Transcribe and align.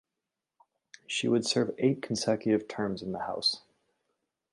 She 1.05 1.27
would 1.27 1.45
serve 1.45 1.75
eight 1.77 2.01
consecutive 2.01 2.67
terms 2.67 3.03
in 3.03 3.11
the 3.11 3.19
House. 3.19 3.61